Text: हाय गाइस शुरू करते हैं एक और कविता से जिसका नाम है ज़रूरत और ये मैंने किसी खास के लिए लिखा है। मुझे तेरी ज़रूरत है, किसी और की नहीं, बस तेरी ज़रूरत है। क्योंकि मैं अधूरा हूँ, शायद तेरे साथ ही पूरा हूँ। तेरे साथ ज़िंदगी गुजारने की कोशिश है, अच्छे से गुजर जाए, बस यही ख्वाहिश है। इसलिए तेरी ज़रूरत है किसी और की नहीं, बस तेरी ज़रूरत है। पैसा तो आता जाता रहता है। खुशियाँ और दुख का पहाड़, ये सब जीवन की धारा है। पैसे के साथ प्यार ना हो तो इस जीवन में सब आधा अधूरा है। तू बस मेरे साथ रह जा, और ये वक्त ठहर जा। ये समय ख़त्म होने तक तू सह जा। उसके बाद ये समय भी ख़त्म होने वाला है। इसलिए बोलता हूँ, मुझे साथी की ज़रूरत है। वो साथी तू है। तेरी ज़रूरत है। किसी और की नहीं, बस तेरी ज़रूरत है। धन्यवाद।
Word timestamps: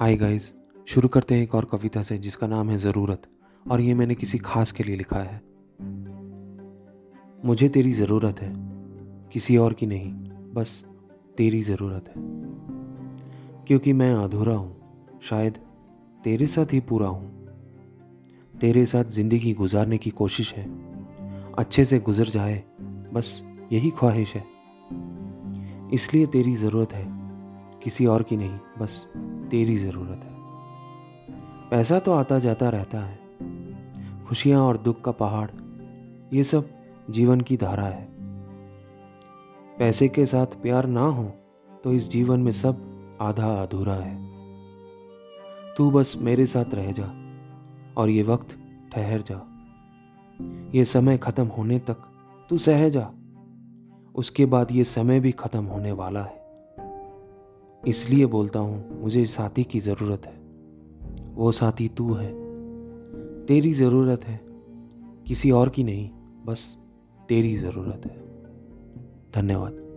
हाय 0.00 0.16
गाइस 0.16 0.54
शुरू 0.88 1.08
करते 1.08 1.34
हैं 1.34 1.42
एक 1.42 1.54
और 1.54 1.64
कविता 1.64 2.02
से 2.02 2.18
जिसका 2.18 2.46
नाम 2.46 2.70
है 2.70 2.76
ज़रूरत 2.76 3.22
और 3.70 3.80
ये 3.80 3.94
मैंने 3.94 4.14
किसी 4.14 4.38
खास 4.38 4.72
के 4.72 4.84
लिए 4.84 4.96
लिखा 4.96 5.18
है। 5.18 5.42
मुझे 7.44 7.68
तेरी 7.68 7.92
ज़रूरत 7.92 8.40
है, 8.40 8.54
किसी 9.32 9.56
और 9.56 9.72
की 9.72 9.86
नहीं, 9.86 10.12
बस 10.54 10.84
तेरी 11.36 11.62
ज़रूरत 11.62 12.08
है। 12.08 12.14
क्योंकि 13.66 13.92
मैं 13.92 14.14
अधूरा 14.14 14.54
हूँ, 14.54 14.76
शायद 15.22 15.58
तेरे 16.24 16.46
साथ 16.46 16.72
ही 16.72 16.80
पूरा 16.80 17.08
हूँ। 17.08 17.48
तेरे 18.60 18.86
साथ 18.86 19.04
ज़िंदगी 19.04 19.52
गुजारने 19.52 19.98
की 19.98 20.10
कोशिश 20.10 20.54
है, 20.54 20.70
अच्छे 21.58 21.84
से 21.84 21.98
गुजर 21.98 22.24
जाए, 22.24 22.64
बस 23.12 23.44
यही 23.72 23.90
ख्वाहिश 23.90 24.34
है। 24.34 24.44
इसलिए 25.94 26.26
तेरी 26.26 26.56
ज़रूरत 26.56 26.92
है 26.92 27.19
किसी 27.82 28.06
और 28.06 28.22
की 28.22 28.36
नहीं, 28.36 28.58
बस 28.78 29.04
तेरी 29.50 29.76
ज़रूरत 29.78 30.24
है। 30.24 30.38
पैसा 31.70 31.98
तो 31.98 32.12
आता 32.12 32.38
जाता 32.38 32.68
रहता 32.68 33.00
है। 33.00 33.18
खुशियाँ 34.24 34.62
और 34.62 34.76
दुख 34.76 35.00
का 35.00 35.12
पहाड़, 35.12 35.50
ये 36.32 36.44
सब 36.44 36.68
जीवन 37.10 37.40
की 37.40 37.56
धारा 37.56 37.84
है। 37.84 38.08
पैसे 39.78 40.08
के 40.08 40.26
साथ 40.26 40.60
प्यार 40.62 40.86
ना 40.86 41.02
हो 41.02 41.24
तो 41.84 41.92
इस 41.92 42.10
जीवन 42.10 42.40
में 42.40 42.52
सब 42.52 43.18
आधा 43.20 43.52
अधूरा 43.62 43.94
है। 43.94 44.16
तू 45.76 45.90
बस 45.90 46.14
मेरे 46.18 46.46
साथ 46.46 46.74
रह 46.74 46.92
जा, 46.92 47.04
और 47.96 48.08
ये 48.08 48.22
वक्त 48.22 48.56
ठहर 48.92 49.22
जा। 49.22 49.40
ये 50.74 50.84
समय 50.84 51.18
ख़त्म 51.18 51.46
होने 51.48 51.78
तक 51.78 51.96
तू 52.50 52.58
सह 52.58 52.88
जा। 52.88 53.08
उसके 54.14 54.46
बाद 54.46 54.72
ये 54.72 54.84
समय 54.84 55.20
भी 55.20 55.32
ख़त्म 55.32 55.64
होने 55.64 55.92
वाला 55.92 56.22
है। 56.22 56.39
इसलिए 57.86 58.26
बोलता 58.26 58.58
हूँ, 58.60 59.02
मुझे 59.02 59.26
साथी 59.26 59.64
की 59.64 59.80
ज़रूरत 59.80 60.26
है। 60.26 60.40
वो 61.34 61.52
साथी 61.52 61.88
तू 61.88 62.12
है। 62.14 62.32
तेरी 63.46 63.72
ज़रूरत 63.72 64.24
है। 64.24 64.40
किसी 65.26 65.50
और 65.50 65.68
की 65.68 65.84
नहीं, 65.84 66.10
बस 66.44 66.78
तेरी 67.28 67.56
ज़रूरत 67.56 68.02
है। 68.06 68.22
धन्यवाद। 69.34 69.89